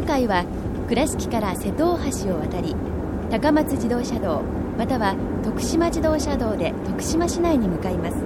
[0.00, 0.46] 今回は
[0.88, 2.74] 倉敷から瀬戸大橋を渡り
[3.30, 4.40] 高松自動車道
[4.78, 8.16] または徳島自動車道で徳島市内に向かいます。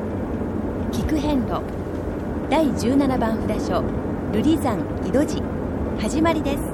[0.92, 1.62] 菊遍路
[2.48, 3.82] 第17番札所
[4.32, 5.42] 瑠璃山井戸寺
[6.00, 6.73] 始まりです。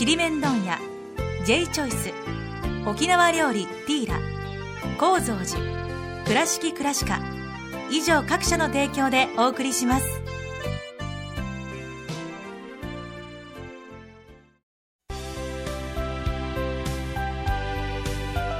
[0.00, 0.78] ちりめん問屋
[1.44, 2.10] J チョイス
[2.86, 4.18] 沖縄料理ティーラ
[4.98, 7.20] 高蔵寺倉敷倉歯科
[7.90, 10.06] 以上各社の提供でお送りします。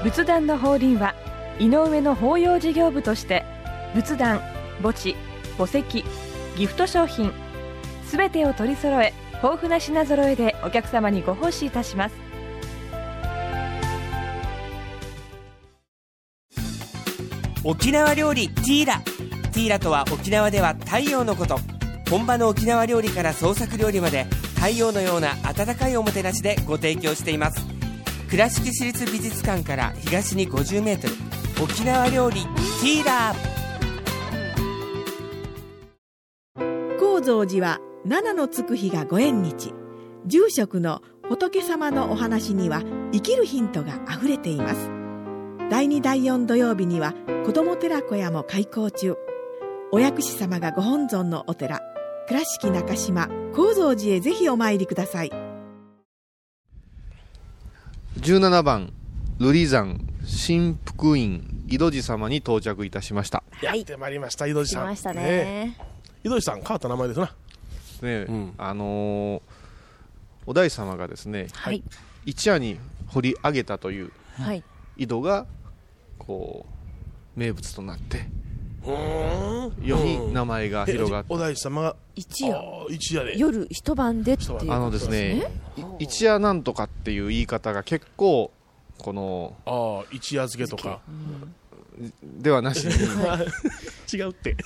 [0.05, 1.15] 仏壇の法輪は
[1.59, 3.47] 井上の法要事業部として
[3.95, 4.41] 仏壇
[4.83, 5.17] 墓地
[5.57, 6.05] 墓石
[6.59, 7.33] ギフト商品
[8.05, 12.15] すべてを取り揃え豊富な品揃えでお客様にご奉仕いたします。
[17.65, 19.01] 沖縄料理ティーラ。
[19.53, 21.59] ティーラとは沖縄では太陽のこと。
[22.11, 24.25] 本場の沖縄料理から創作料理まで
[24.57, 27.65] 太陽のような温かいおもてなしでご提供しています。
[28.29, 33.35] 倉敷市立美術館から東に 50m 沖縄料理ティーラ。
[36.99, 39.75] 高蔵寺は七のつく日がご縁日。
[40.25, 44.91] 住職の仏様のお話には生きるヒントがあふれています。
[45.71, 47.13] 第2第4土曜日には
[47.45, 49.17] 子ども寺小屋も開校中。
[49.93, 51.83] お薬師様がご本尊のお寺
[52.27, 55.33] 倉敷中島・高蔵寺へぜひお参りください。
[58.19, 58.95] 17番
[59.39, 63.43] 瑠璃山新福院井戸寺様に到着いたしました。
[63.61, 64.87] やってまいりました井戸寺さん。
[64.87, 65.77] 来ましたね。
[66.25, 67.35] 井戸寺さん変わった名前ですな
[68.03, 68.55] ね、うん。
[68.59, 69.43] あのー
[70.47, 71.83] お大師様がですねはい。
[72.25, 72.79] 一夜に
[73.09, 74.65] 掘り上げたというはい。
[74.97, 75.47] 井戸が
[76.19, 76.67] こ
[77.37, 78.27] う名物となって
[78.85, 79.87] うーん。
[79.87, 81.29] 世に名前が広がって。
[81.33, 82.59] えお大師様が一夜。
[82.89, 83.39] 一夜で。
[83.39, 88.51] 夜一晩でっていうあのですねい一夜なんとかっていう言い方が結構
[88.99, 91.01] このああ一夜漬けとか。
[92.23, 92.93] ではなしに。
[94.13, 94.57] 違うって。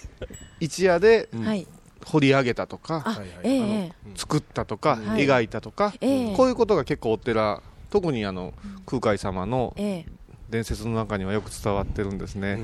[0.61, 1.67] 一夜ではい
[2.07, 3.29] 掘り上げたとかあはいはい。
[3.45, 4.11] ええええ。
[4.17, 5.27] 作ったとかはい。
[5.27, 6.37] 描いたとかええ。
[6.37, 8.53] こういうことが結構お寺特にあの
[8.87, 10.05] 空海様のえ
[10.51, 12.63] 伝説の中にはよく伝わってるんですね、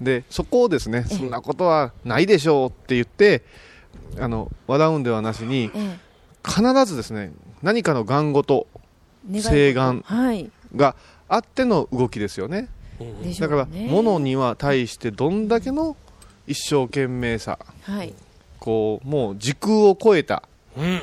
[0.00, 1.16] でそこをですねええ。
[1.16, 3.42] そんなことはないでしょうって言って
[4.20, 5.98] あの笑うんではなしにえ
[6.46, 8.66] 必ずですね何かの願事
[9.32, 10.50] え誓願はい。
[10.76, 10.94] が
[11.28, 12.68] あっての動きですよね。
[13.40, 15.96] だから物には対してどんだけの
[16.46, 18.12] 一生懸命さはい
[18.64, 20.42] こうもう時空を超えた。
[20.74, 21.02] うん。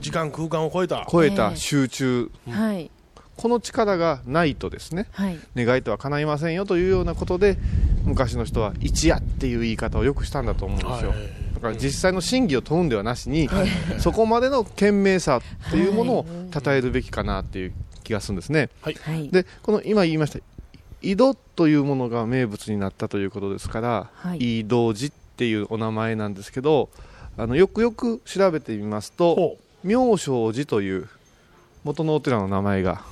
[0.00, 1.06] 時間空間を超えた。
[1.10, 1.36] 超えええ。
[1.36, 2.90] た集中、はい。
[3.36, 5.08] この力がないとですね。
[5.12, 5.38] はい。
[5.54, 7.58] 願いとは叶いませんよというようなことで
[8.04, 11.18] 昔の人は一夜っていう言い方をよくしたんだと思うんですよ、はい。
[11.54, 13.50] だから実際の真偽を問うんではなしに、
[13.98, 17.72] そこまでの懸命さっていうものを称えるべきかなっていう
[18.04, 19.28] 気がするんですね、はい。
[19.28, 20.38] でこの今言いました
[21.02, 24.60] 井戸というものが名物になったということですから、はい。
[24.60, 26.88] 井戸寺っていうお名前なんですけど
[27.36, 31.10] あのよくよく調べてみますとほ妙正寺という
[31.84, 33.02] 元のお寺の名前が。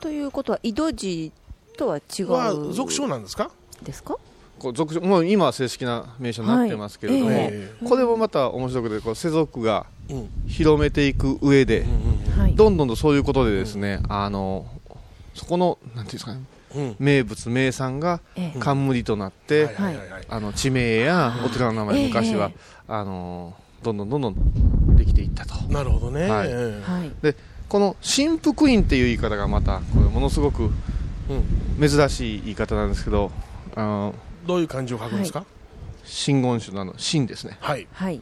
[0.00, 1.32] ということは井戸寺
[1.76, 3.50] とは違うはう俗称なんですか？
[3.82, 4.16] ですか？
[4.58, 7.36] こう俗称もう今は正式な名称になってますけれども、はい。
[7.52, 9.84] えこれもまた面白くてこう世俗が
[10.48, 11.84] 広めていく上で、
[12.38, 12.54] はい。
[12.54, 14.66] どんどんとそういうことでですね、あの
[15.34, 16.46] そこのなんていうんですかねうん
[16.98, 18.58] 名物名産がええ。
[18.58, 20.26] 冠となって、はいはいはいはい。
[20.28, 22.08] あの地名やお寺の名前ええ。
[22.08, 22.58] 昔は、え
[22.88, 25.54] あのどんどんどんどんできていったと。
[25.72, 26.28] なるほどね。
[26.28, 26.48] はい。
[26.50, 27.10] えはい。
[27.22, 27.36] で
[27.68, 30.70] この神福院っていう言い方がまたこれものすごく
[31.28, 31.34] え
[31.78, 31.88] うん。
[31.88, 33.30] 珍しい言い方なんですけど
[33.74, 34.14] あの
[34.46, 35.44] どういう漢字を書くんですか？
[36.04, 37.56] 真言宗のあの真ですね。
[37.60, 37.86] はい。
[37.92, 38.20] はい。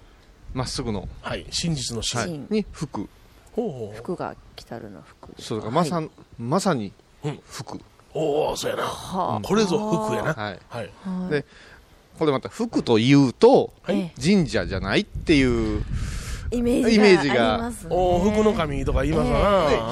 [0.54, 1.46] まっすぐの、はい。
[1.50, 2.22] 真実の真。
[2.24, 2.46] 真。
[2.50, 3.08] に福。
[3.52, 6.02] ほうほう服が来たるの服そうだからまさ,、
[6.38, 6.92] まさに
[7.24, 7.40] うん。
[7.48, 7.80] 福、
[8.14, 8.82] おおそうやな。
[8.84, 10.34] はこれぞ服やな。
[10.34, 10.90] はい、はい。
[11.06, 11.44] あで
[12.18, 14.12] これまた福というとはい。
[14.22, 15.82] 神社じゃないっていう
[16.50, 17.94] イメージがイメージがありますね。
[17.94, 19.40] お福の神とか言いますわ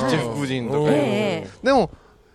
[0.01, 0.79] な、七福神とか。
[0.79, 0.87] うん。
[0.89, 1.91] えでも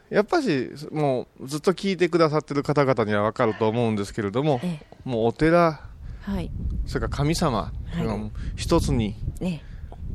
[0.10, 5.82] やっぱしもうずっと聞いてくださってる方々には分かると思うんですけれどもえもうお寺
[6.22, 6.52] はい。
[6.86, 7.72] それから神様、
[8.56, 9.64] 一つにね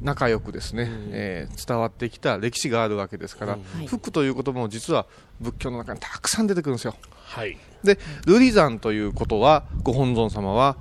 [0.03, 3.87] 仲良くですね、えー伝わってきた歴史があるわけですから、はい。
[3.87, 5.07] 福という言葉も実は
[5.41, 6.95] 仏教の中にたくさん出てくるんですよ。
[7.25, 7.57] はい。
[7.83, 10.77] で瑠璃山ということはご本尊様は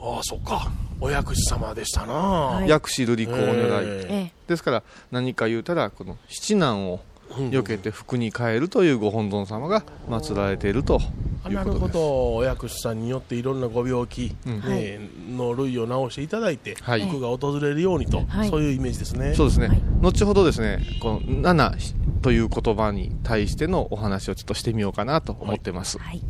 [0.00, 0.70] ああそっか。
[1.00, 2.68] お薬師様でしたな、はい。
[2.68, 4.32] 薬師瑠璃光如来、ええ。
[4.48, 4.82] ですから
[5.12, 11.00] 何か言うたらこの七難を避けて福に変えるというご本尊様が祀られていると
[11.44, 11.80] あいうことです。
[11.80, 12.36] なるほど。
[12.36, 14.60] お薬師さんによっていろんなご病気、うん。
[14.60, 14.98] ね
[15.30, 17.08] の類を治していただいて、はい。
[17.08, 18.48] 福が訪れるようにと、はい。
[18.48, 19.34] そういうイメージですね。
[19.34, 19.82] そうですね、はい。
[20.00, 21.76] 後ほどですねこの七
[22.22, 26.22] という言葉に対してのお話をちょっとしてみようかなと思ってます、はい。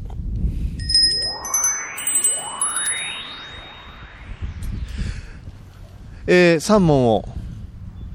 [6.27, 7.25] えー、3問を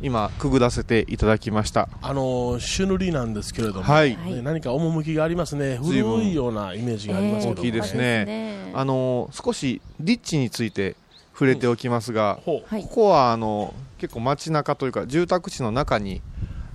[0.04, 1.88] 今くぐらせていただきました。
[2.02, 4.18] あの朱塗りなんですけれども、はい。
[4.44, 5.78] 何か趣がありますね。
[5.82, 8.72] 古いようなイメージがありますけど、大きいですね。
[8.74, 10.98] ああのー少し立地について
[11.32, 12.64] 触れておきますが、ほう。
[12.68, 12.84] はい。
[12.84, 16.22] ここはあの結構街中というか住宅地の中に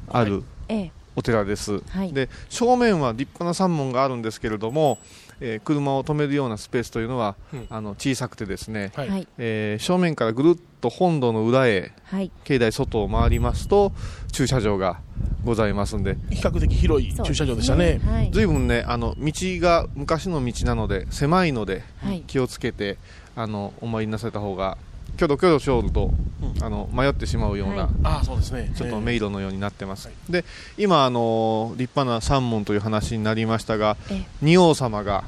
[0.08, 0.92] あるええ。
[1.14, 2.12] お寺です、はい。
[2.12, 4.98] で正面は立派な山門があるんですけれども、
[5.40, 7.66] えー車を止めるようなスペースというのは、うん。
[7.70, 9.28] あの小さくてですね、はい、はい。
[9.38, 12.30] えー正面からぐるっと本堂の裏へはい。
[12.44, 13.92] 境内外を回りますと
[14.32, 15.00] 駐車場が
[15.44, 16.16] ございますんで。
[16.30, 18.00] 比較的広い駐車場でしたね。
[18.04, 18.30] はい。
[18.32, 22.22] 随分ねあの道が昔の道なので狭いのではい。
[22.26, 22.98] 気をつけて
[23.36, 24.78] あのお参りなされた方が
[25.18, 26.12] キョロキョロしょると、
[26.62, 27.88] あの迷ってしまうような、はい。
[28.04, 28.72] ああそうですね。
[28.76, 30.44] ちょっとえ迷路のようになってます、で
[30.76, 35.24] 今あの立派な三門という話になりましたがえ仁王様が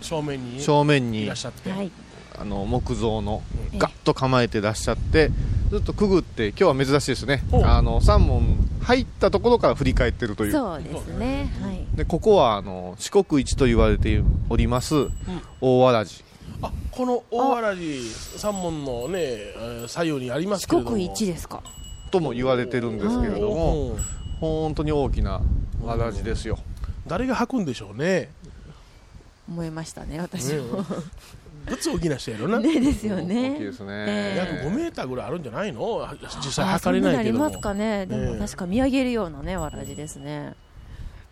[0.00, 1.90] え正面に正面にいらっしゃって、はい。
[2.38, 3.42] あの木造の
[3.72, 3.78] ええ。
[3.78, 5.30] ガッと構えてらっしゃって
[5.70, 7.42] ずっとくぐって今日は珍しいですね。
[7.62, 10.52] あの三門入ったところから振り返ってるという。
[10.52, 11.50] そうですね。
[11.60, 11.84] はい。
[11.94, 15.08] でここはあの四国一と言われております、
[15.60, 16.22] 大わらじ
[16.62, 20.92] あこの大わらじ三門のねえー左右にあります四けれども。
[20.92, 21.62] 国一ですか？
[22.10, 23.98] とも言われてるんですけれども、うん。
[24.40, 25.40] 本当に大きな
[25.82, 26.58] わらじですよ、
[27.06, 28.30] 誰が履くんでしょうね。
[29.48, 30.58] 思いましたね私ね。
[30.58, 30.84] も
[31.68, 34.38] 物大きな人やろな、ねですよ大きいねですね、ええ。
[34.38, 36.06] 約5メーターぐらいあるんじゃないの？
[36.44, 37.44] 実際あ測れないけども。
[37.46, 38.06] ありますかね。
[38.06, 40.54] でねも確か見上げるようなねわらじですね。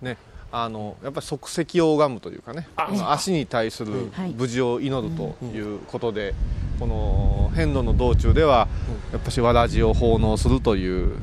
[0.02, 0.16] ね
[0.56, 2.68] あのやっぱり即席を拝むというかね。
[2.76, 4.32] 足に対するはい。
[4.32, 6.32] 無事を祈るということで、
[6.78, 8.68] この遍路の道中では
[9.12, 11.16] やっぱしわらじを奉納するという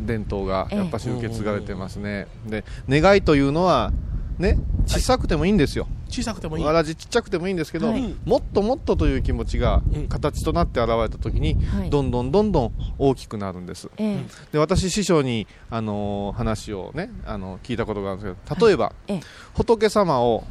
[0.00, 3.92] 伝統がやっぱし受け継がれてますね、で願いというのは
[4.38, 6.64] ね小さくてもいいんですよ、小さくてもいい。
[6.64, 8.14] わらじちっちゃくてもいいんですけど、はい。
[8.24, 11.90] もっともっとという気持ちがうん形となって現れた時に、はい。
[11.90, 13.90] どんどんどんどん大きくなるんです。
[13.96, 14.24] ええ。
[14.52, 19.20] で私師匠に、あのー話をね、あの聞いたことがあるんですけど例えば、ええ。
[19.54, 20.44] 仏様を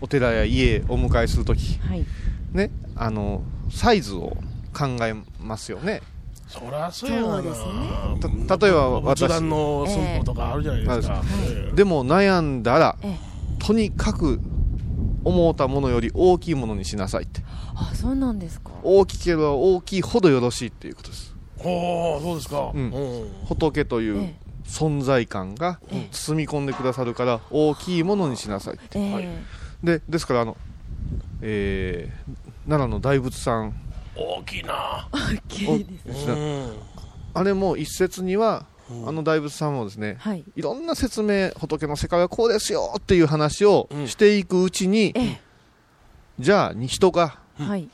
[0.00, 2.04] お寺や家へお迎えするとき、はい。
[2.52, 4.36] ねあのサイズを
[4.72, 6.00] 考えますよね。
[6.48, 8.46] そりゃそうやですね。
[8.48, 9.40] た例えば私。
[9.42, 11.76] の寸法とかあるじゃないですか、えええ。
[11.76, 13.18] でも悩んだらええ。
[13.64, 14.40] とにかく
[15.24, 17.42] 思ったものより大きいものにしなさいって。
[17.74, 18.70] あそうなんですか。
[18.82, 21.34] 大きければ大きいほどよろしいっていうことです。
[21.58, 22.90] ほうそうですか、うん。
[22.90, 23.28] うん。
[23.46, 24.34] 仏というえ
[24.66, 26.08] 存在感がええ。
[26.10, 28.98] 包み込んでくださるから大きいものにしなさいって。
[28.98, 29.12] ええ。
[29.12, 29.28] はい。
[29.82, 30.56] でですからあの、
[31.42, 33.74] えー奈良の大仏さん。
[34.14, 35.08] 大きいな、
[35.48, 36.32] 綺麗ですですね。
[36.32, 36.72] うん。
[37.32, 38.69] あれも一説には、うん
[39.06, 40.44] あの大仏さんもですねはい。
[40.56, 44.08] いろんな説明仏の世界はこうですよっていう話をうん。
[44.08, 45.40] していくうちに、ええ。
[46.38, 47.88] じゃあに人がはい。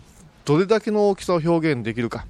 [0.44, 2.26] どれだけの大きさを表現できるか。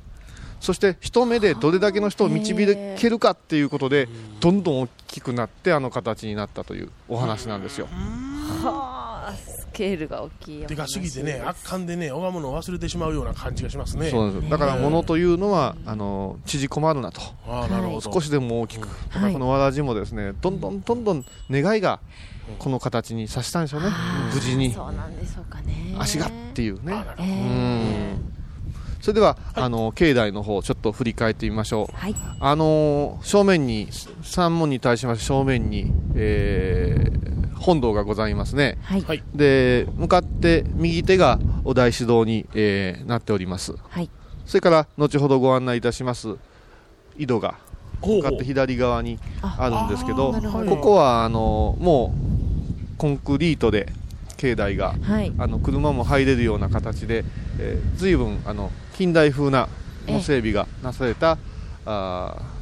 [0.60, 2.54] そして一目でどれだけの人を導
[2.96, 4.08] けるかっていうことで
[4.40, 7.86] どんどん大きくなってあの形になったというお話なんですよ。
[8.62, 9.05] は
[9.76, 14.10] ケールが大きいでかすぎてね圧巻でね拝むのを忘れてしまうような感じがしますね。
[14.10, 17.20] そうですだから物というのはあの縮こまるなと。
[17.46, 22.00] ああなるほど、少しでも大きく、だからこのわらじもですねどんどんどんどん願いが
[22.58, 23.88] この形にさせたんでしょうね
[24.32, 25.94] 無事にそうなんでしょうかね。
[25.98, 26.92] 足がっていうね。
[26.92, 27.22] あなるほど。
[27.24, 28.36] ええ
[28.98, 31.96] それでは、あの境内の方ちょっと振り返ってみましょう。
[31.96, 32.14] はい。
[32.40, 33.88] あのー正面に
[34.22, 37.15] 三門に対しまして正面に、えー
[37.56, 38.78] 本堂がございますね。
[38.82, 39.02] はい。
[39.02, 39.22] はい。
[39.34, 43.74] で向かって右手がお大師堂に、えーなっております。
[43.88, 44.10] はい。
[44.44, 46.36] それから後ほどご案内いたします
[47.18, 47.56] 井戸が
[48.00, 49.68] 向かって左側にあ。
[49.68, 52.14] るんですけどここはあのも
[52.94, 53.88] うコンクリートで
[54.36, 55.32] 境内が、はい。
[55.38, 57.24] あの車も入れるような形で、
[57.58, 59.68] えー、随分あの近代風な
[60.06, 61.38] の整備がなされた、
[61.86, 62.56] あー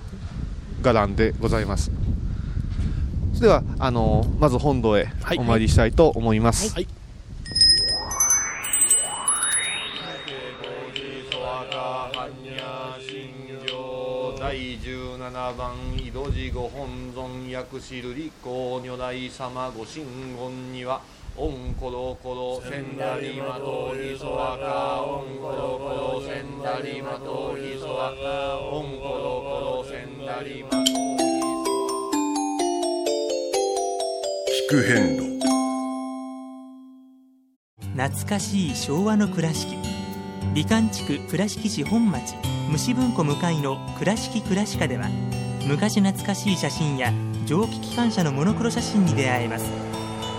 [0.85, 1.91] 伽藍でございます
[3.45, 5.37] ではあのまず本堂へはい。
[5.37, 6.89] お参りしたいと思います、はい。
[14.39, 20.05] 第17番井戸寺ご本尊薬師瑠璃光如来様ご神
[20.39, 21.03] 言には
[21.37, 31.14] オンコロコロセンダリマトヒソワカオンコロコロセンダリマトヒソワカオンコロコロセンダリマト
[34.65, 35.23] 聞く変路。
[37.97, 39.77] 懐かしい昭和の倉敷。
[40.55, 42.35] 美観地区倉敷市本町
[42.71, 45.09] 虫文庫向かいの「倉敷倉歯科」では
[45.67, 47.13] 昔懐かしい写真や
[47.45, 49.67] 蒸気機関車のモノクロ写真に出会えます。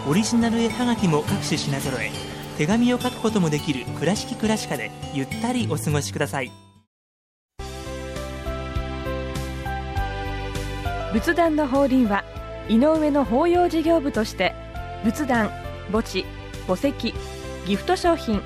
[0.10, 2.10] オリジナル絵はがきも各種品揃え
[2.58, 6.52] 手紙を書くこともできる「倉敷倉歯科」でゆったりお過ごしください。
[11.14, 12.26] 仏壇の法輪は
[12.68, 14.54] 井上の法要事業部として
[15.04, 15.50] 仏壇
[15.92, 16.26] 墓地
[16.68, 17.14] 墓石
[17.66, 18.42] ギフト商品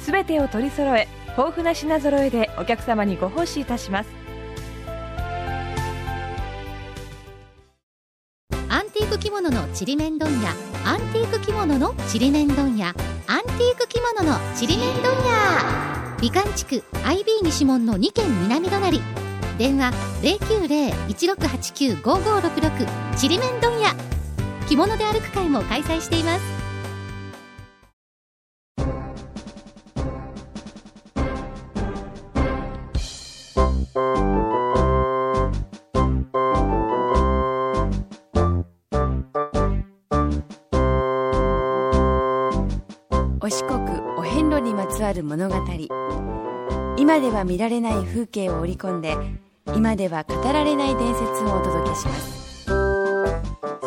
[0.00, 4.10] すべてを取り揃え豊富な品揃えでお客様にご奉仕いたします。
[8.68, 10.50] アンティーク着物のちりめん問屋
[10.84, 16.16] アンティーク着物のちりめん問屋アンティーク着物のちりめん問屋。
[16.20, 19.00] 美観地区 IB 西門の2軒南隣
[19.60, 19.92] 電話
[21.12, 23.94] 090-1689-5566ちりめん問屋。
[24.66, 26.44] 着物で歩く会も開催しています。
[43.42, 43.78] お四国
[44.16, 45.56] お遍路にまつわる物語。
[46.96, 49.18] 今では見られない風景を織り込んで
[49.74, 52.64] 今では語られない伝説をお届けします。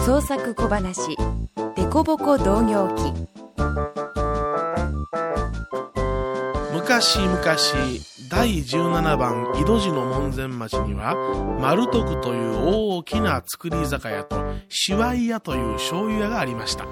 [0.05, 1.17] 創作小話
[1.75, 3.13] 「デコボコ同業記。
[6.73, 7.39] 昔々
[8.29, 11.15] 第17番井戸寺の門前町には
[11.59, 14.35] 丸徳という大きな造り酒屋と
[14.69, 16.85] しわい屋という醤油屋がありました。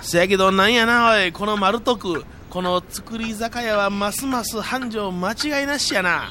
[0.00, 2.24] せやけどなんやなおいこの丸徳。
[2.54, 6.30] この造り酒屋はますます繁盛間違いなしやな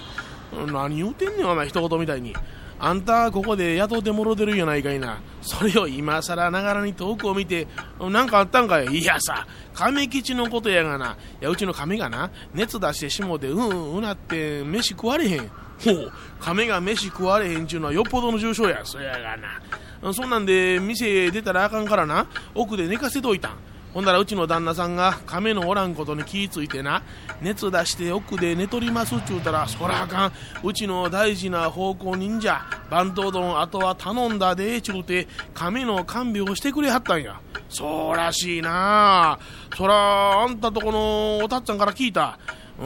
[0.72, 2.36] 何言うてんねんお前一言みたいに。
[2.80, 5.22] あんたここで雇ってもろてるんやないかいな。
[5.42, 7.68] それを今さらながらに遠くを見て
[8.00, 8.88] 何かあったんかい？
[8.88, 11.18] いやさ亀吉のことやがな。
[11.42, 15.50] いやうちの亀がな熱出してしもてうんうんうなって飯食われへん。
[15.84, 18.82] ほう亀が飯食われへんちゅうのはよっぽどの重症や。
[18.84, 20.14] そやがな。
[20.14, 22.28] そんなんで店出たらあかんからな。
[22.54, 23.52] 奥で寝かせといたん。
[23.94, 27.04] ほんだらうちの旦那さんが亀のおらんことに気ぃついてな
[27.42, 30.34] 熱出して奥で寝とりますっちゅうたらそらあかん。
[30.64, 37.40] うちの大事な奉公人じゃ番頭丼あとは頼んだでちゅうて亀の看病してくれはったんや。
[37.70, 39.38] そうらしいな。
[39.76, 42.40] そらあんたとこのおたっちゃんから聞いた。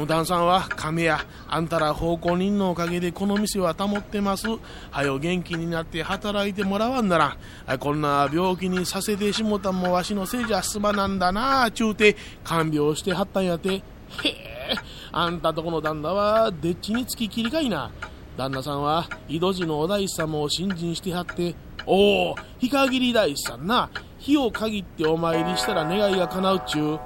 [0.05, 4.47] 旦さんは亀やあんたら奉公人のおかげでこの店は保ってます。
[4.91, 11.71] はよ元気になって働いてもらわんならこんな病気にさせてしもたんもわしのせいじゃすまなんだな。
[11.71, 13.75] ちゅうて看病してはったんやて。
[13.75, 13.81] へ
[14.25, 14.75] え
[15.11, 17.89] あんたとこの旦那はでっちにつききりかいな。
[18.35, 23.89] 旦那さんは井戸寺のお大師様を信心してはっておお日限り大師さんな。
[24.27, 26.99] 火を限ってお参りしたら願いが叶うっちゅう。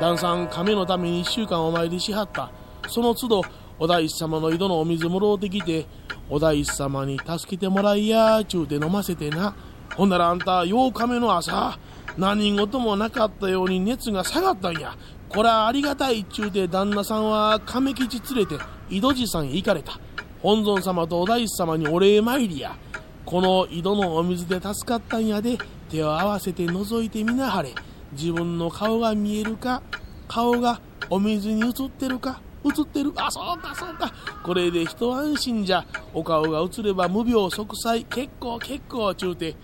[0.00, 2.50] 旦さん亀のために一週間お参りしはった。
[2.88, 3.42] その都度
[3.78, 5.86] お大師様の井戸のお水もろうてきて
[6.30, 9.54] お大師様に助けてもらいやちゅうて飲ませてな。
[9.94, 11.78] ほんならあんた8日目の朝
[12.16, 14.96] 何事もなかったように熱が下がったんや。
[15.28, 20.00] これはありがたいっちゅうて旦那さんは亀吉連れて井戸寺さんへ行かれた。
[20.40, 22.74] 本尊様とお大師様にお礼参りや。
[23.26, 25.58] この井戸のお水で助かったんやで。
[25.90, 27.74] 手を合わせて覗いてみなはれ。
[28.12, 29.82] 自分の顔が見えるか。
[30.28, 32.40] 顔がお水に映ってるか。
[32.64, 33.12] 映ってる。
[33.16, 34.12] あそうかそうか。
[34.42, 35.84] これで一安心じゃ。
[36.12, 38.04] お顔が映れば無病息災。
[38.04, 39.56] 結構結構ちゅうて。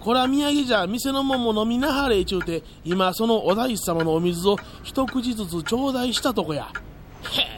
[0.00, 0.86] こら土産じゃ。
[0.86, 2.24] 店のもんも飲みなはれ。
[2.24, 2.62] ちゅうて。
[2.84, 6.68] 今そのお大師様のお水を一口ずつ頂戴したとこや。
[7.22, 7.57] へえ。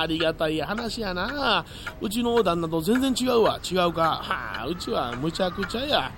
[0.00, 1.64] ありがたい話やな。
[2.00, 3.60] うちの旦那と全然違うわ。
[3.62, 4.02] 違うか。
[4.02, 6.12] はあうちはむちゃくちゃや。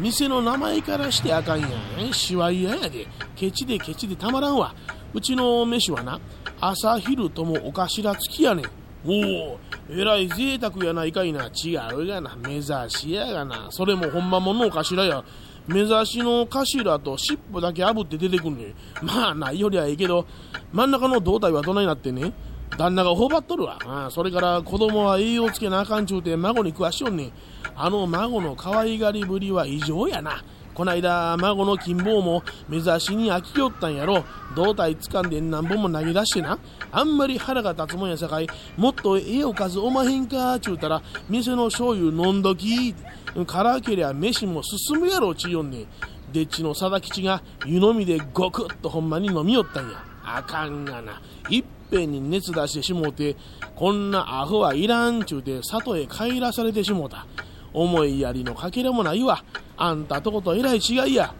[0.00, 2.12] 店の名前からしてあかんやん。
[2.12, 3.06] しわいややで。
[3.34, 4.74] ケチでケチでたまらんわ。
[5.14, 6.20] うちの飯はな
[6.60, 8.66] 朝昼ともお頭付きやねん。
[9.06, 9.60] おお
[9.90, 11.46] えらい贅沢やないかいな。
[11.46, 12.36] 違うがな。
[12.36, 13.68] 目指しやがな。
[13.70, 15.24] それもほんまもんのお頭や。
[15.68, 18.74] 目指しの頭と尻尾だけ炙って出てくんねん。
[19.02, 20.26] まあ、ないよりはいいけど、
[20.72, 22.32] 真ん中の胴体はどないなってね。
[22.76, 23.78] 旦那が頬張っとるわ。
[23.86, 27.32] ああそれから子供は栄養つけなあかんちゅうて孫に食わしよんねん。
[27.74, 30.42] あの孫の可愛がりぶりは異常やな。
[30.74, 34.24] こないだ孫の金棒も目指しに飽きよったんやろ。
[34.54, 36.56] 胴体掴んで何本も投げ出してな。
[36.92, 38.46] あんまり腹が立つもんやさかい、
[38.76, 42.94] もっとええおかずおまへんかちゅうたら、店の醤油飲んどき。
[43.44, 45.86] 辛けりゃ飯も進むやろちゅうよんねん。
[46.32, 50.04] でっちの貞吉が湯飲みでごくっとほんまに飲みよったんや。
[50.36, 51.20] あかんがな。
[51.48, 53.36] いっぺんに熱出してしもうて、
[53.74, 57.26] こんなアホはいらんちゅうて里へ帰らされてしもた。
[57.72, 59.44] 思いやりのかけらもないわ。
[59.76, 61.34] あんたとことえらい違いや。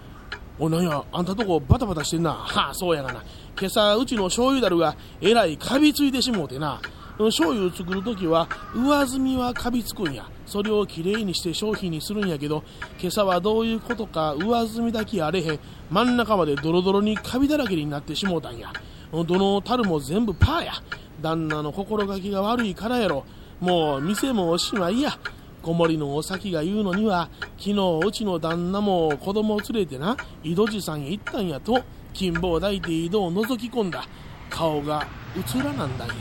[0.58, 2.32] お、なんや、あんたとこバタバタしてんな。
[2.32, 3.22] はあ、そうやがな。
[3.58, 6.80] 今朝、うちの醤油だるがえらいカビついてしもうてな。
[7.18, 10.28] 醤油作るときは、上澄みはカビつくんや。
[10.48, 12.64] それをきれいにして商品にするんやけど、
[12.98, 15.58] 今朝はどういうことか上澄みだけあれへん。
[15.90, 18.72] 真ん中までドロドロにカビだらけになってしもうたんや。
[19.12, 20.72] どの樽も全部パーや。
[21.20, 23.24] 旦那の心がけが悪いからやろ。
[23.60, 25.18] もう店もおしまいや。
[25.60, 27.28] 子守のお先が言うのには、
[27.58, 31.82] 昨日うちの旦那も子供を連れてな、井戸寺さんへ行ったんやと、
[32.14, 34.04] 金棒を抱いて井戸を覗き込んだ。
[34.48, 36.14] 顔がうつらなんだんや。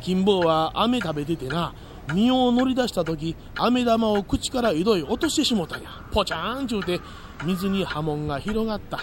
[0.00, 1.72] 金棒は飴食べててな、
[2.12, 5.90] 身を乗り出した時、飴玉を口から井戸へ落としてしもたんや。
[6.10, 7.00] ポチャーンちゅうて、
[7.44, 9.00] 水に波紋が広がった。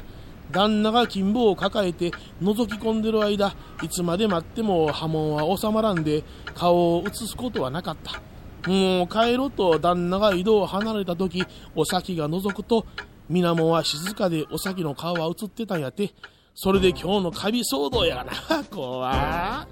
[0.52, 3.54] 旦那が金棒を抱えて覗き込んでる間、
[3.84, 6.24] いつまで待っても波紋は収まらんで、
[6.56, 8.22] 顔を映すことはなかった。
[8.70, 12.86] もう帰ろと旦那が井戸を離れた時、お先が覗くと、
[13.30, 16.14] 水面は静かでお先の顔は映ってたんやて。
[16.56, 18.64] それで今日のカビ騒動やがな。
[18.66, 19.68] 怖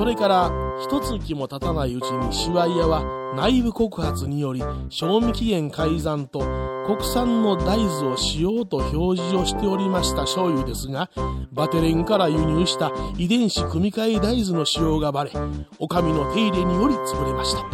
[0.00, 3.04] それから一月も経たないうちにシワイヤは
[3.36, 6.38] 内部告発により賞味期限改ざんと
[6.86, 11.10] 国産の大豆を使用と表示をしておりました醤油ですが
[11.52, 15.32] バテレンから輸入した遺伝子組み換え大豆の使用がバレ
[15.78, 17.66] お上の手入れにより潰れました。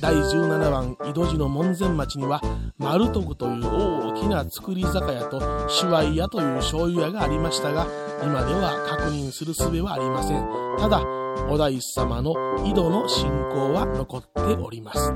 [0.00, 2.40] 第17番井戸寺の門前町には
[2.78, 7.86] 丸徳という大きな造り酒屋とシワイ屋という醤油屋がありましたが
[8.24, 10.48] 今では確認する術はありません。
[10.78, 12.32] ただお大師様の
[12.66, 15.12] 井戸の信仰は残っております。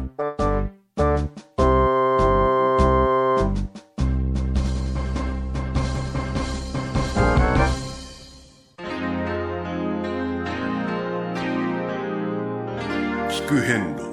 [13.30, 14.04] 聞く遍路。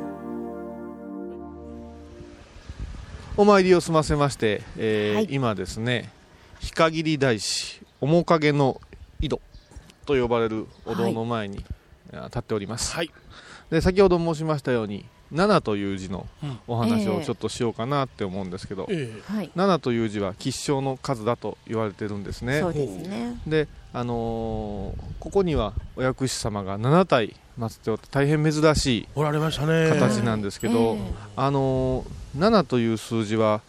[3.38, 5.28] お参りを済ませまして、えーはい。
[5.32, 6.12] 今ですね
[6.60, 8.80] 日限り大師面影の
[9.20, 9.42] 井戸
[10.06, 11.81] と呼ばれるお堂の前に、あ
[12.12, 13.12] 立っております、はい。
[13.69, 17.10] で先ほど申しましたように七という字のうんお話ええ。
[17.10, 19.52] をちょっとしようかなって思うんですけど、えはい。
[19.56, 22.60] 七という字は吉祥の数だと言われてるんですね。
[22.60, 23.39] そうですね。
[23.47, 31.00] で、あのーここにはお薬師様が7体祀っておって大変珍しい形なんですけど、ええ。
[31.38, 33.62] あのー7という数字は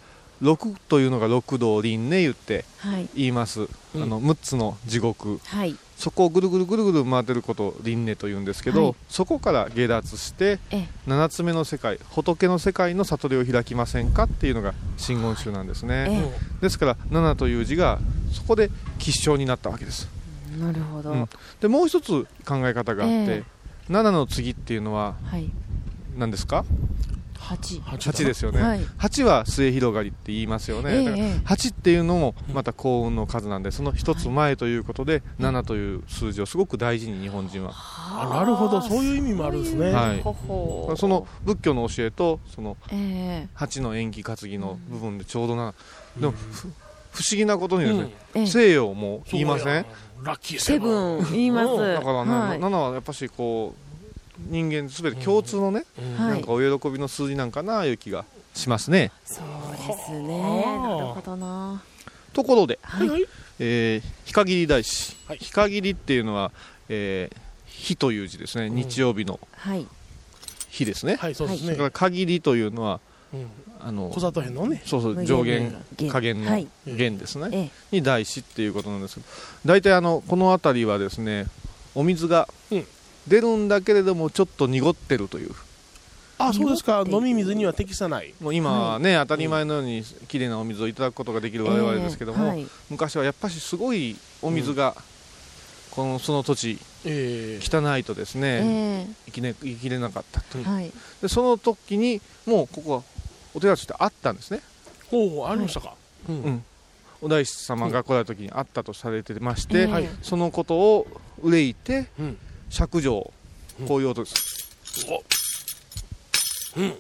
[0.43, 3.09] 6というのが六道輪廻言ってはい。
[3.15, 4.03] 言います、うん。
[4.03, 5.39] あの6つの地獄。
[5.45, 5.77] はい。
[6.03, 10.89] そこをぐるぐるぐるぐる回ってることを輪廻と言うんですけど、はいそこから下脱してええ。
[11.07, 16.25] 7つ目の世界仏の世界の悟りを開きませんかっていうのが真言宗なんですね、
[16.61, 18.01] えですから7という字が
[18.33, 20.09] そこで吉祥になったわけです
[20.57, 20.61] え。
[20.61, 21.13] なるほど。
[21.13, 21.29] うん
[21.61, 23.45] でもう一つ考え方があって、え
[23.89, 25.49] 7の次っていうのははい。
[26.19, 26.65] 何ですか？
[27.43, 27.77] 八。
[27.77, 28.81] 8ですよね、はい。
[28.99, 31.33] 8は末広がりって言いますよね、ええだからええ。
[31.45, 38.81] 8っていうのもまた幸運の数なんでその一つ前ということで、7という数字をすごく大事に日本人は、あなるほど。
[38.81, 40.23] そういう意味もあるんですね、はい。
[40.97, 45.75] その仏教の教えとそのえ8の延期担ぎの部分でちょうどな、
[46.17, 46.69] でもふ
[47.11, 48.47] 不思議なことにですね、えええ。
[48.47, 49.87] 西洋も言いません？
[50.23, 51.77] ラッキーセブン言います。
[51.77, 52.61] だからね、はい。
[52.61, 53.92] 7はやっぱしこう
[54.39, 55.85] 人間すべて共通のね、
[56.19, 59.13] なんかお喜びの数字なんかないう気がしますね。
[59.25, 60.39] そうですね。
[60.41, 61.83] なるほどな。
[62.33, 63.09] ところで、はい。
[63.09, 63.27] はい。
[63.59, 65.39] えー、日限り大師、はい。
[65.39, 66.51] 日限りっていうのは、
[66.89, 68.75] えー、日という字ですね、ん。
[68.75, 69.87] 日曜日のはい。
[70.71, 73.01] 日ですね、はいそうですね、それから限りというのは
[73.35, 73.47] うん。
[73.85, 74.81] あの小里編のね。
[74.87, 76.69] そうそう上限限下限のはい。
[76.87, 77.97] 限ですね、ええ。
[77.97, 79.27] に大師っていうことなんですけど
[79.67, 81.47] 大体あのこの辺りはですね
[81.95, 82.87] お水がうん
[83.27, 85.51] 出るんだけれどもちょっと濁ってるという。
[86.39, 87.05] あそうですか。
[87.07, 88.35] 飲み水には適さない。
[88.41, 92.67] もう今はね、当たり前のようにきれいなお水をいただくことができる我々ですけども、ええはい。
[92.91, 94.97] 昔はやっぱしすごいお水が、
[95.93, 97.79] このその土地ええ。
[97.79, 100.65] 汚いとですね、え生きね生きれなかったとえ。
[100.65, 100.91] はい。
[101.21, 103.03] でその時にもうここは
[103.55, 104.61] お寺としてあったんですね。
[105.11, 105.95] ほうありましたか、
[106.29, 106.43] うん。
[106.43, 106.65] うん。
[107.21, 110.09] お大師様が来られた時にあったとされてまして、はい。
[110.23, 111.07] そのことを
[111.41, 112.39] 憂いてうん
[112.73, 113.33] 釈上。
[113.87, 114.35] こういう音です、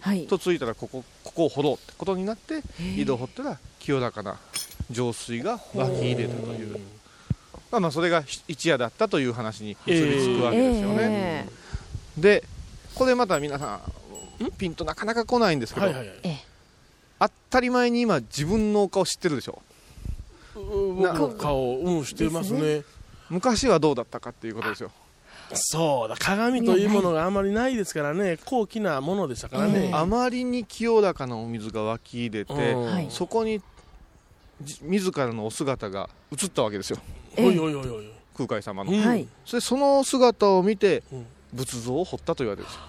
[0.00, 0.26] はい。
[0.26, 2.62] とついたらここここを掘ろうってことになって
[2.96, 4.38] 井戸を掘ったら清らかな
[4.90, 6.80] 浄水が湧き入れたという、
[7.70, 11.46] まあ、まあそれが一夜だったという話に結びつくわけですよね、
[12.16, 12.44] えで
[12.94, 13.80] これまた皆さ
[14.42, 16.16] んピンとなかなか来ないんですけど、はいはいはい。
[16.24, 16.38] え
[17.20, 19.60] 当たり前に今自分のお顔知ってるでしょ？
[21.02, 22.82] な僕顔うんしてますね。
[23.28, 24.90] 昔はどうだったかっていうことですよ
[25.54, 28.38] そうだ鏡というものがあまりないですからね。
[28.44, 32.76] 高貴なものでしたからね、あまりに清らかなお水が湧き入れて、
[33.10, 33.60] そこに
[34.62, 36.98] じ自らのお姿が映ったわけですよ。
[37.36, 38.12] えおいおいおいおい。
[38.36, 39.00] 空海様の、うん。
[39.00, 39.26] はい。
[39.44, 41.26] それその姿を見てうん。
[41.52, 42.64] 仏像を彫ったと言われてる。
[42.64, 42.80] んですよ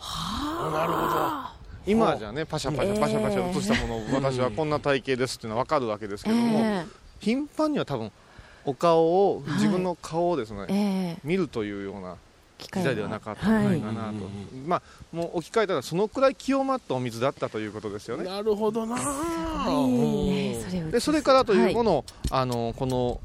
[0.00, 0.70] あ。
[0.72, 6.86] なるほ今はじゃあねパシャパシャパシャパシャ映したものを私はこんな体型ですっていうのは分かるわけですけども、え。
[7.18, 8.12] 頻繁には多分
[8.64, 10.74] お顔を自分の顔をですね、え
[11.16, 12.16] え見るというような
[12.58, 14.14] 機時代ではなかったんじゃないかなと、はい
[14.66, 18.24] まあもう置き換えたらそのくらい清まったお水だったということですよね。
[18.24, 18.96] どなるほどな。
[20.90, 22.04] でそれからというもはい。
[22.30, 23.20] あのこの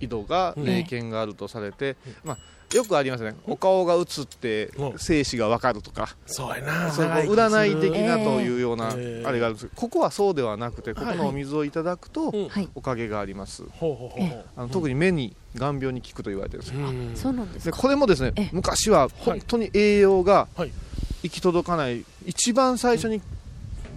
[0.00, 2.38] 井戸が霊験があるとされて、まあ、
[2.76, 3.34] よくありますね。
[3.46, 4.98] お顔が映ってうん。
[4.98, 6.90] 生死が分かるとか、そうやな。
[6.90, 9.32] 占い的なええというようなあええ。
[9.32, 9.66] れがあるんです。
[9.66, 12.32] けどここはそうではなくてここのお水をいただくと
[12.74, 13.64] おかげがあります。
[14.56, 16.80] あの特に目に眼病に効くと言われてるんですよ。
[16.86, 17.12] うん。
[17.16, 18.48] そうなんでこれもですねええ。
[18.52, 20.72] 昔は本当に栄養がはい。
[21.22, 23.20] 行き届かない一番最初に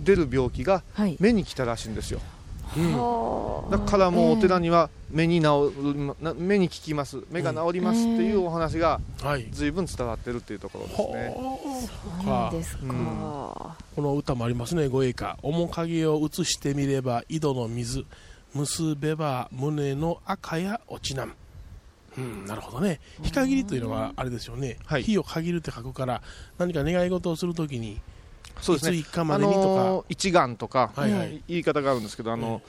[0.03, 1.17] 出る病気がはい。
[1.19, 2.19] 目に来たらしいんですよ。
[2.23, 2.38] うん
[3.71, 7.23] だからもうお寺には目に治るな目に効きます。
[7.31, 9.47] 目が治りますっていうお話がはい。
[9.51, 11.35] 随分伝わってるっていうところですね。
[11.35, 12.93] そうですか、うん。
[13.95, 15.37] この歌もありますねご栄華。
[15.41, 18.05] 面影を映してみれば井戸の水
[18.53, 21.33] 結べば胸の赤や落ちなん。
[22.17, 22.99] うん、なるほどね。
[23.21, 25.03] 火限りというのはあれですよね、はい。
[25.03, 26.21] 火を限るって書くから
[26.57, 27.99] 何か願い事をするときに
[28.61, 28.97] そうですね。
[28.97, 32.61] いつ一家まあでにとか、の一眼とかはいはい言い方があるんですけどあの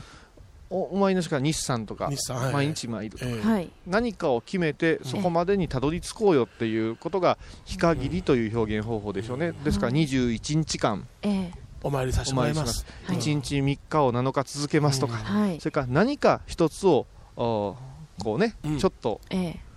[0.71, 2.11] おお前のしか日産とか
[2.53, 17.77] 毎日参るとか何かを決めてそこまでにたどり着こうよっていうことが日限りという表現方法でしょうねですから21日間ええお参りさせてもらいますはい1日3日を7日続けますとかはいそれから何か一つをお
[18.23, 19.70] こうねちょっとええ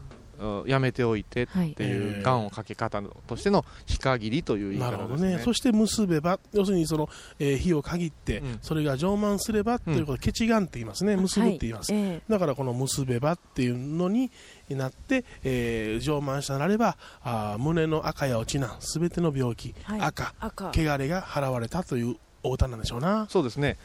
[0.65, 5.37] やめておいてはいっていうええがんをかけ方としての日限りという言いなるほど方ですね。
[5.37, 8.59] ねそして結べば要するにその、えー火を限って、うん。
[8.61, 12.01] それが蒸満すればということで、ケチガンって言いますね結ぶって言います、はい。
[12.01, 14.31] えだからこの結べばっていうのに
[14.69, 20.01] なって、えー蒸満したなればあー胸の赤や落ちなんすべての病気、はい。
[20.01, 20.71] 赤赤。
[20.75, 23.25] 汚れが払われたというお歌なんでしょうな。
[23.29, 23.77] そうですね。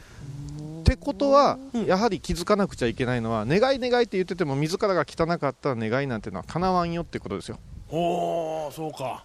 [0.81, 1.85] ってことはうん。
[1.87, 7.59] やはり気づかなくちゃいけないのは願い願いって言ってても自らが汚かったら願いなんてのは叶わんよってことですよ。
[7.91, 9.25] おおそうか。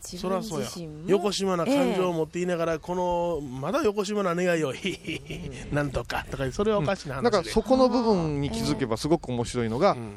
[0.00, 0.68] そらそうや。
[1.06, 10.12] 横島な感情を持っていながら、このまだ横島な願いをヒヒヒヒなんとかとかそれはおかしな話で、だからそこの部分に気づけばすごく面白いのが、うん。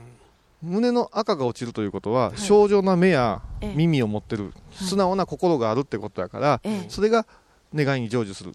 [0.62, 3.74] 胸の赤が落ちるということは、正常な目やええ。
[3.76, 6.86] 耳を持ってる、素直な心があるってことやから、ええ。
[6.88, 7.26] それが
[7.74, 8.54] 願いに成就する。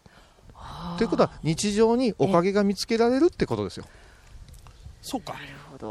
[0.98, 3.84] ということは日常におかげが見つけられるってことですよ。
[5.02, 5.36] そうか。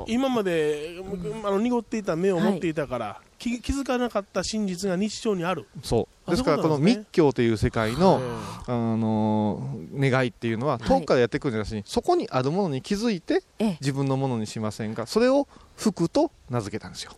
[0.08, 1.00] 今まで、
[1.44, 5.68] あの濁っていた目を持っていたから、気気づかなかった真実が日常にある。
[5.84, 6.30] そう。
[6.30, 8.20] あですからこの密教という世界の、
[8.68, 13.78] えあのー願いっていうのは遠くからやってくるんじゃなしに、そこにあるものに気づいてええ。
[13.80, 15.06] 自分のものにしませんか。
[15.06, 17.12] それを福と名付けたんですよ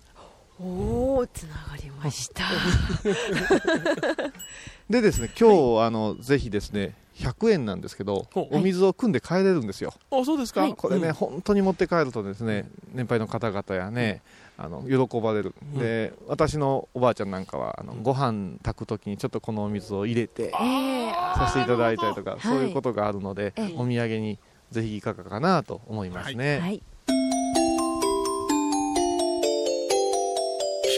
[0.59, 2.45] おおつながりました。
[4.89, 10.75] でですね今日、あのぜひですね100円なんですけどお水を汲んで帰れるんですよ、あそうですか、はい。
[10.75, 11.13] これね、うん。
[11.13, 14.21] 本当に持って帰るとですね年配の方々やね、
[14.57, 15.79] あの喜ばれる、うん。
[15.79, 23.73] で私のおばあちゃんなんかはあのご飯炊く時にちょっとこのお水を入れてええさせていただいたりとか、そういうことがあるので、ええ。
[23.75, 24.39] お土産に
[24.71, 26.81] ぜひいかがかなと思いますね、はい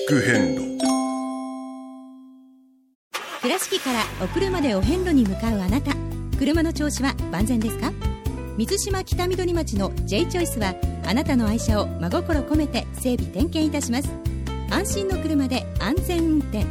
[0.10, 0.62] 聞く変路。
[3.44, 5.92] 倉敷からお車でお遍路に向かうあなた。
[6.40, 7.92] 車の調子は万全ですか？
[8.58, 10.74] 水島北緑町の J チョイスは
[11.06, 14.10] あなたの愛車を真心込めて整備点検いたします。
[14.72, 16.66] 安心の車で安全運転。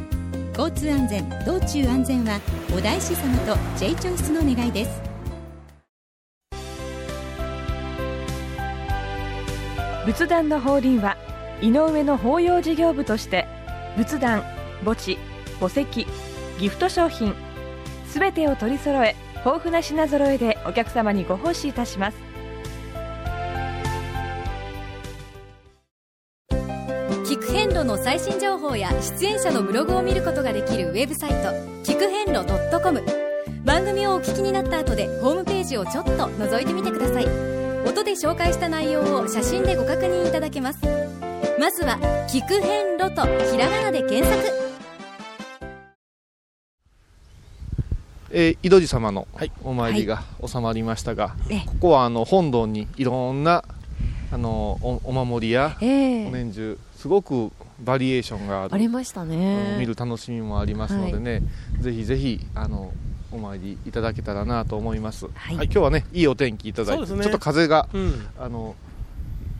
[0.58, 2.40] 交通安全道中安全は
[2.76, 5.00] お大師様と J チョイスの願いです。
[10.06, 11.16] 仏壇の法輪は
[11.60, 13.46] 井上の法要事業部として
[13.96, 14.42] 仏壇
[14.84, 15.18] 墓地
[15.60, 16.06] 墓石
[16.58, 17.34] ギフト商品
[18.06, 22.18] すべてを取り揃え豊富な品揃えでお客様にご奉仕いたします。
[27.28, 28.90] 聞く遍路の最新情報や
[29.20, 31.36] 出演者のブログを見ることができるウェブサイト
[31.84, 32.46] 聞く遍路
[32.82, 33.02] .com
[33.64, 37.26] 番組をお聞きになった後でホームページをちょっと覗いてみてください。
[37.86, 41.17] 音で紹介した内容を写真でご確認いただけます。
[41.58, 41.98] まずは
[42.30, 44.68] 「聞く遍路」とひらがなで検索。
[48.30, 49.26] えー、井戸寺様の
[49.64, 53.64] お参りが収まりましたが、はい、ここはあの本堂にいろんな
[54.30, 61.38] あのおお守りや、えー、お年中すごくバリエーションがあるありましたね、うん、見る楽しみもありますのでね、は
[61.80, 62.92] い、ぜひぜひあの
[63.32, 68.76] お参りいただけたらなと思います、はい、はい、今日はねいいお天気いただいて、ね、ちょっと風が、うん、あの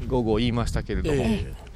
[0.07, 1.68] 午後言いましたけれども、えー、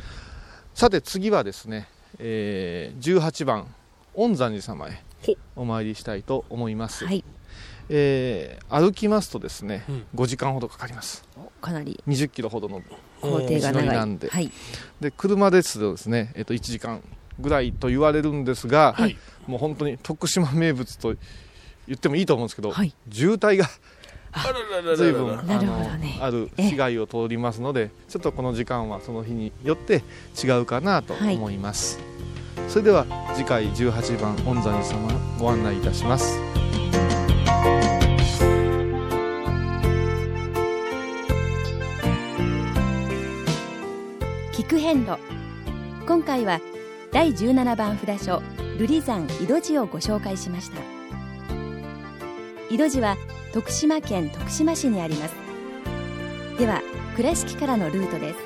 [0.75, 1.87] さて次はですね、
[2.19, 3.73] えー、18番
[4.15, 5.03] 御山寺様へ
[5.55, 7.25] お参りしたいと思います、はい。
[7.89, 11.25] えー、歩きますとですね、うん、5時間ほどかかります。
[11.61, 12.03] かなり。
[12.09, 12.83] 20キロほどの
[13.21, 14.51] 工程が長いなんで,、はい、
[15.01, 17.03] で車ですとですね、えー、と1時間
[17.39, 21.15] ぐらいと言われるんですが、はい、もう本当に徳島名物と
[21.87, 23.69] 言ってもいいと思うんですけど、はい、渋滞が
[24.97, 30.03] ずいぶんあの、ね、ある市街を通りますのでちょっとこの時間はその日によって
[30.43, 31.99] 違うかなと思います、
[32.57, 36.41] はい、それでは次回18番御山寺様ご案内いたします。
[44.73, 45.19] 聞遍路。
[46.07, 46.59] 今回は
[47.13, 48.43] 第17番札所
[48.79, 50.81] 瑠璃山井戸寺をご紹介しました。
[52.71, 53.17] 井戸寺は
[53.53, 55.35] 徳島県徳島市にあります。
[56.59, 56.81] では
[57.17, 58.39] 倉敷からのルートです。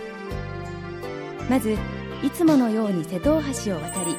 [1.49, 1.77] まず
[2.25, 4.16] いつものように瀬戸大橋を渡り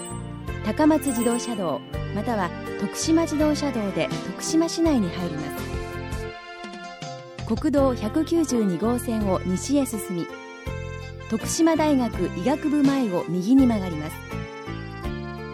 [0.65, 1.81] 高松自動車道
[2.15, 7.55] または徳島自動車道で徳島市内に入ります。
[7.55, 10.25] 国道192号線を西へ進み
[11.29, 14.15] 徳島大学医学部前を右に曲がります。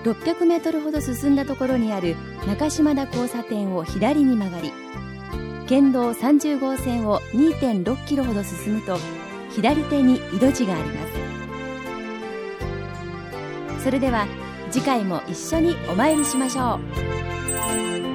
[0.04, 2.16] 600メートルほど進んだところにある
[2.46, 4.72] 中島田交差点を左に曲がり
[5.68, 8.98] 県道30号線を2.6キロほど進むと
[9.52, 11.08] 左手に井戸地がありま
[13.78, 13.84] す。
[13.84, 14.28] それでは
[14.72, 16.80] 次回も一緒にお参りしましょ
[18.10, 18.13] う。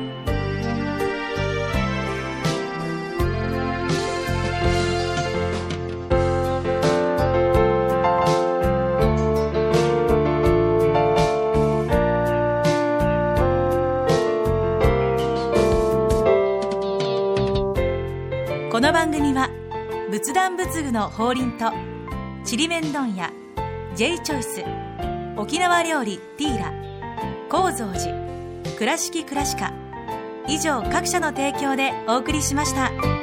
[20.48, 21.70] 産物具の法輪と
[22.42, 23.30] ちりめん問屋
[23.94, 24.64] J チョイス
[25.36, 26.72] 沖縄料理ティーラ
[27.50, 29.72] 高蔵寺倉敷倉歯科
[30.48, 33.17] 以上各社の提供でお送りしました。